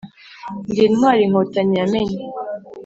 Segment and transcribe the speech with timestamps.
[0.69, 2.17] Ndi intwari Inkotanyi yamenye.